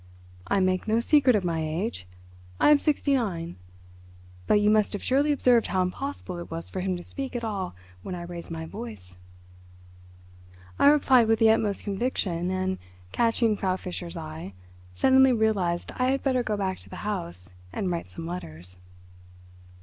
I 0.47 0.59
make 0.59 0.87
no 0.87 0.99
secret 0.99 1.35
of 1.35 1.45
my 1.45 1.59
age; 1.61 2.07
I 2.59 2.71
am 2.71 2.79
sixty 2.79 3.13
nine; 3.13 3.57
but 4.47 4.59
you 4.59 4.71
must 4.71 4.93
have 4.93 5.03
surely 5.03 5.31
observed 5.31 5.67
how 5.67 5.83
impossible 5.83 6.39
it 6.39 6.49
was 6.49 6.71
for 6.71 6.79
him 6.79 6.97
to 6.97 7.03
speak 7.03 7.35
at 7.35 7.43
all 7.43 7.75
when 8.01 8.15
I 8.15 8.23
raised 8.23 8.49
my 8.49 8.65
voice." 8.65 9.15
I 10.79 10.87
replied 10.87 11.27
with 11.27 11.37
the 11.37 11.51
utmost 11.51 11.83
conviction, 11.83 12.49
and, 12.49 12.79
catching 13.11 13.55
Frau 13.55 13.75
Fischer's 13.75 14.17
eye, 14.17 14.53
suddenly 14.95 15.33
realised 15.33 15.91
I 15.95 16.09
had 16.09 16.23
better 16.23 16.41
go 16.41 16.57
back 16.57 16.79
to 16.79 16.89
the 16.89 16.95
house 17.05 17.51
and 17.71 17.91
write 17.91 18.09
some 18.09 18.25
letters. 18.25 18.79